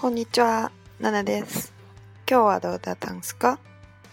[0.00, 1.74] こんにちは、ナナです。
[2.26, 3.58] 今日はどうだったんですか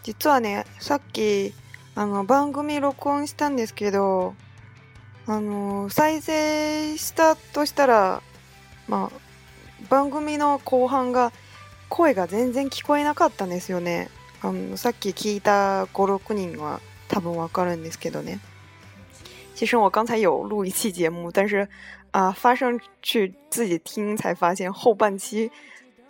[0.03, 1.53] 実はね、さっき、
[1.95, 4.35] あの、番組録音したんですけど、
[5.27, 8.21] あの、再生したとしたら、
[8.89, 11.31] まあ、番組の後半が、
[11.87, 14.09] 声が全然聞こえなかったんですよね。
[14.41, 18.41] あの、さっき聞いた5、6人は多分わかるんですけどね。
[19.57, 21.67] 其实我刚才有录一期节目，但是
[22.11, 25.51] 啊发上去自己听才发现后半期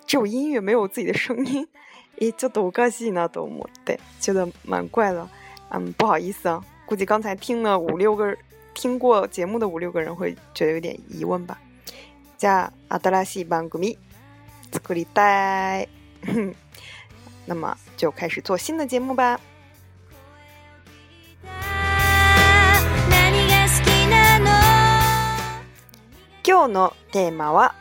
[0.05, 1.65] 只有音乐没有自己的声音，
[2.19, 3.49] 诶，这抖个戏呢都，
[3.85, 5.25] 对，觉得蛮怪的，
[5.69, 8.35] 嗯，不好意思啊，估计刚才听了五六个
[8.73, 11.57] 听过节目的五六个人会觉得有点疑问吧。
[12.37, 13.97] 加阿德拉西班古米，
[14.73, 15.87] 作古里带，
[17.47, 19.39] 那么就开始做新的节目吧。
[26.59, 27.75] 今日のテーマは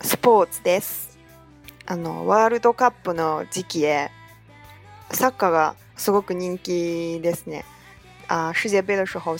[0.00, 1.18] スポーツです。
[1.84, 4.10] あの、ワールドカップの時期へ、
[5.10, 7.66] サッカーがすごく人気ですね。
[8.28, 9.36] あ、世界杯的时候、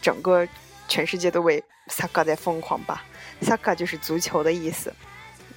[0.00, 0.46] 整个
[0.86, 3.02] 全世界都为サッカーで疯狂吧。
[3.42, 4.94] サッカー就是足球的意思。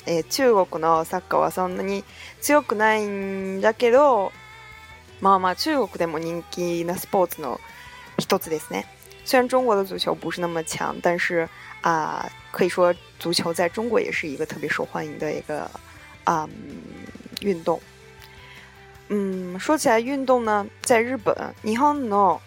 [0.08, 2.04] えー、中国のサッカーはそんなに
[2.42, 4.32] 強くないんだけど、
[5.22, 7.60] まあまあ中国でも人気なスポーツの
[8.18, 8.88] 一つですね。
[9.26, 11.48] 虽然中国的足球不是那么强，但是
[11.82, 15.70] 啊，可以说足球在中国也是一个特别受欢迎的一个
[16.26, 16.48] 啊
[17.42, 17.80] 运动。
[19.08, 22.40] 嗯，说起来运动呢，在日本，日本の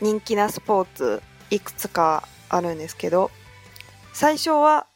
[0.00, 3.30] 人気なスポーツいくつかあるんですけど、
[4.12, 4.86] 最初は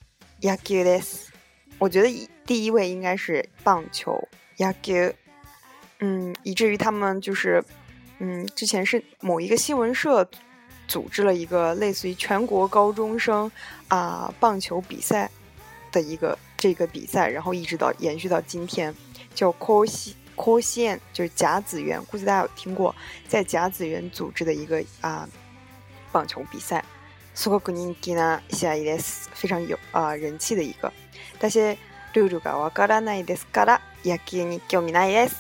[0.43, 1.31] 野球です。
[1.79, 4.29] 我觉得第一位应该是棒球，
[4.59, 5.15] 野球。
[6.01, 7.65] 嗯，以至于他们就是。
[8.19, 10.27] 嗯，之前是某一个新闻社
[10.89, 13.51] 组织了一个类似于全国高中生
[13.89, 15.31] 啊棒球比赛
[15.93, 18.95] 的一个这个比赛，然后一直到延续到今天，
[19.35, 22.95] 叫 c o s h i k o s h i y n 就是甲子园，估计大家有听过，
[23.29, 25.29] 在甲子园组织的一个啊
[26.11, 26.83] 棒球比赛，
[27.37, 30.91] すごく人気なです、非常有啊人气的一个，
[31.39, 31.77] 但是
[32.15, 35.37] ルールがわからないですから、野球に興味ないです。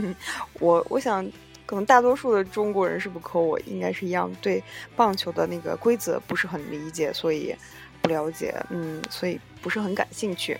[0.60, 1.30] 我我想。
[1.66, 4.62] 可能大多数的中国人是不和我应该是一样，对
[4.94, 7.54] 棒球的那个规则不是很理解，所以
[8.00, 10.58] 不了解，嗯，所以不是很感兴趣。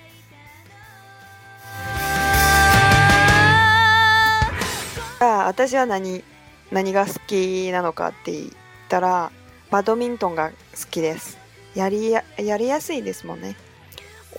[5.18, 6.22] 啊，大西亚南尼，
[6.70, 8.52] 南尼が好きなのかって言っ
[8.90, 9.30] たら
[9.70, 11.38] バドミントンが好きです。
[11.76, 12.24] やりや
[12.56, 13.54] りやすいですもんね。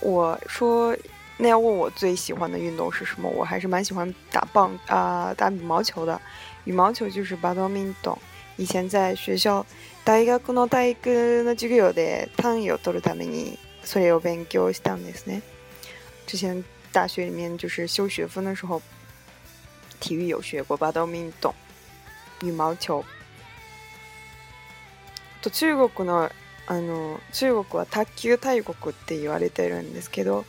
[0.02, 0.94] 我说
[1.38, 6.20] 那要问我最喜欢的运动是什么，我还是蛮喜欢打棒啊，打羽毛球的。
[6.68, 8.18] 羽毛球就是バドミントン。
[8.62, 9.64] 以前在学校、
[10.04, 15.42] 大学の体育の授業で単位を取るためにそれを勉強したんですね。
[16.26, 16.62] 之前
[16.92, 18.82] 大学里面就是修学分的时候，
[19.98, 21.54] 体育有学过巴多明懂
[22.42, 23.02] 羽毛球。
[25.40, 26.30] と中国の
[26.66, 30.44] あの中国は卓球大国って言われてるんですけど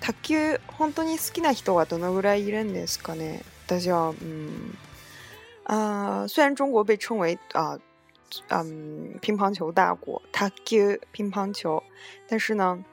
[0.00, 4.50] 卓球本当に好きな人はどのぐらいいるんですかね但是嗯
[5.64, 7.78] 呃，虽然中国被称为啊
[8.48, 11.82] 嗯乒乓球大国，他丢 乒乓球，
[12.28, 12.84] 但是呢，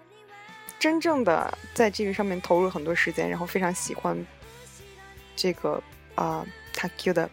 [0.79, 4.17] 真正的在这个上面投入很多时间，然后非常喜欢
[5.35, 5.81] 这个
[6.15, 7.29] 啊他丢的，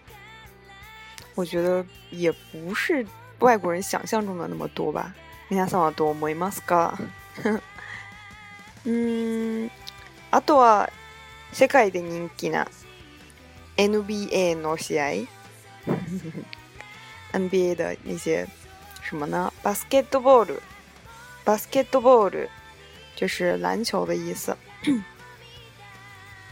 [1.36, 3.06] 我觉得也不是
[3.38, 5.14] 外国人想象中的那么多吧。
[5.48, 6.92] 明天上网多，莫伊马斯哥，
[8.84, 9.70] 嗯，
[10.30, 10.88] あとは
[11.52, 12.66] 世界で人気な。
[13.78, 15.24] NBA 那些
[17.32, 18.44] ，NBA 的那些
[19.04, 22.48] 什么呢？Basketball，Basketball
[23.14, 24.56] 就是篮球的意思。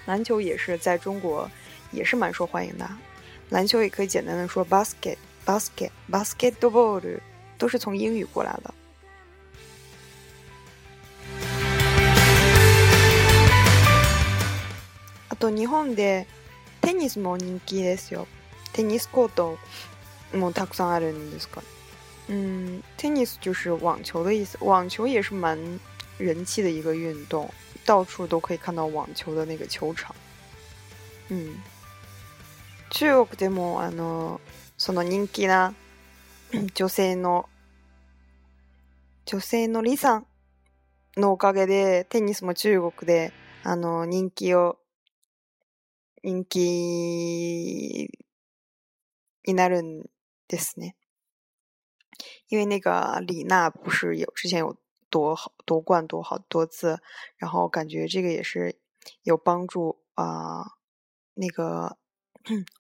[0.07, 1.51] 篮球也是在中国
[1.91, 2.89] 也是蛮受欢迎的。
[3.51, 7.03] 篮球也可以简单的说 basket，basket，basketball
[7.59, 8.73] 都是从英语过来的。
[15.29, 16.27] あと日本で。
[16.87, 18.29] テニスも人気ですよ。
[18.73, 19.59] テニスコート
[20.33, 21.61] もたくさんあるんですか。
[22.31, 24.57] うん、テニス就是网球的意思。
[24.65, 25.59] 网球也是蛮
[26.21, 27.53] 人気的一个运动，
[27.85, 30.15] 到处都可以看到网球的那个球场。
[31.29, 31.57] 嗯，
[32.91, 34.41] 中国でもあの
[34.79, 35.75] その人気な
[36.75, 37.49] 女性の
[39.25, 40.27] 女性の李さん
[41.17, 43.33] のおかげでテニスも中国で
[43.65, 44.79] あの人気を
[46.27, 48.11] 人气，
[49.47, 50.11] になる
[50.49, 50.97] ですね。
[52.49, 54.77] 因为那个李娜不是有之前有
[55.09, 56.99] 夺好多冠夺好多次，
[57.37, 58.75] 然后感觉这个也是
[59.23, 60.73] 有帮助啊。
[61.39, 61.97] 那个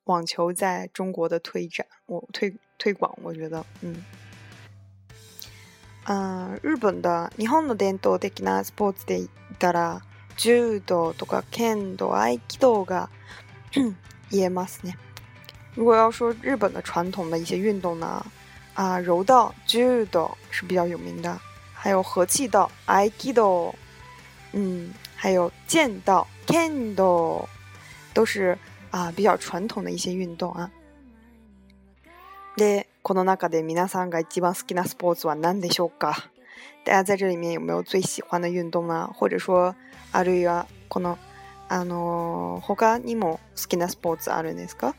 [0.07, 4.03] 网球在中国的推展，我推推广，我觉得，嗯，
[6.07, 9.29] 嗯，日本的日本の伝統的なスポーツでいっ
[9.61, 10.03] たら。
[10.37, 13.09] 柔道とか剣道、合気道が
[14.31, 14.99] 言えますね。
[15.75, 18.25] 如果要说日本的传统的一些运动呢，
[18.75, 21.39] 啊，柔道、柔道是比较有名的，
[21.75, 23.75] 还有和气道、合気道，
[24.53, 27.47] 嗯，还有剑道、剣道，
[28.15, 28.57] 都是
[28.91, 30.71] 啊比较传统的一些运动啊。
[32.57, 36.31] で、この中で皆さんが一番好きなスポーツは何でしょうか？
[36.85, 39.75] 大家在这里面有没有最喜欢的運動な、或者说
[40.13, 41.19] あるいはこの
[41.69, 44.95] あの他にも好きなスポーツあるんですか？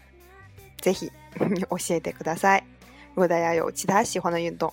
[0.81, 2.63] ぜひ教えてください。
[3.15, 4.71] 如果大家有其他喜欢的运动，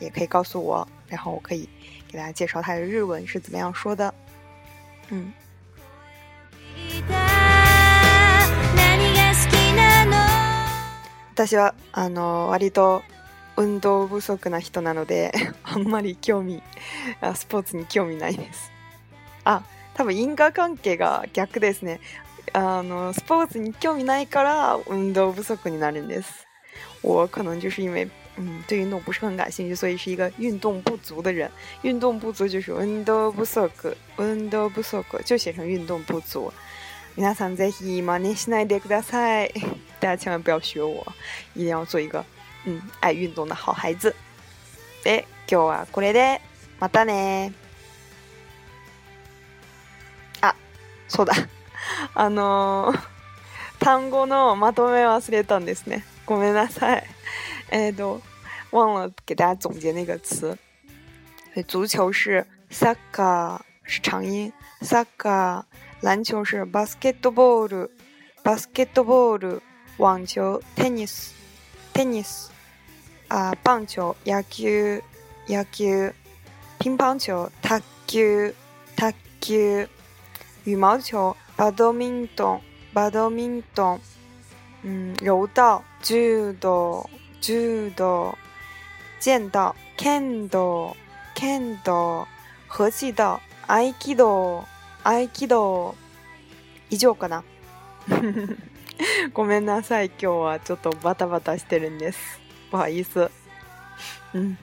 [0.00, 1.68] 也可以告诉我，然后我可以
[2.10, 4.12] 给大家介绍它的日文是怎么样说的。
[5.10, 5.32] 嗯。
[11.38, 13.00] 私はあの割と
[13.58, 15.32] 運動不足な人なので
[15.64, 16.62] あんまり興味
[17.34, 18.70] スポーツに興味ないです
[19.44, 19.62] あ
[19.94, 21.98] 多分因果関係が逆ですね
[22.52, 26.46] あのスポーツに興味ないから運動不足になるんです
[27.02, 28.08] 我可能就是因为
[28.38, 31.50] 嗯对运动不是很感兴趣所以是一个運動不足的人
[31.82, 33.68] 运动不足就是運動不足
[34.16, 36.52] 運動不足就写成运动不足
[37.16, 39.52] 皆さんぜひ真似しないでください
[39.98, 41.04] 大家千万不要学我
[41.56, 42.24] 一定要做一个
[42.68, 44.14] 嗯，爱运动的好孩子。
[45.06, 46.38] え、今日はこれで、
[46.80, 47.54] またね。
[50.42, 50.54] あ、
[51.08, 51.32] そうだ。
[52.14, 52.92] あの、
[53.78, 56.04] 単語のまとめ忘れたんですね。
[56.26, 57.04] ごめんなさい。
[57.70, 58.20] えーと、
[58.70, 60.58] 忘了给大家总结那个词。
[61.54, 63.60] 对，足球是サッカー
[63.90, 67.90] 是长音サッカー，篮球是バスケットボール、
[68.44, 69.62] バスケットボール、
[69.96, 71.32] 网球テニス、
[71.94, 72.57] テニス。
[73.30, 75.02] あチョ野球、
[75.50, 76.14] 野球、
[76.78, 78.54] ピンパン球、卓球、
[78.96, 79.86] 卓球、
[80.66, 82.60] 羽毛球、バドミントン、
[82.94, 84.00] バドミントン、
[84.82, 87.10] うん、柔道、柔道、
[87.42, 88.34] 柔道、
[89.22, 89.76] 剣道、
[90.06, 90.96] 剣道、
[91.34, 92.26] 剣道、
[92.70, 94.64] 合氣道、合気道、
[95.04, 95.94] 合気道、
[96.88, 97.44] 以上かな。
[99.34, 102.18] ごめんなさい、今日はちょっとバタバタしてるんです。
[102.70, 103.30] 不好意思。
[104.34, 104.58] うん。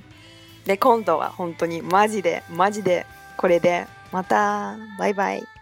[0.66, 3.06] で、今度は本当にマジで、マジで、
[3.38, 5.55] これで、また、バイバイ。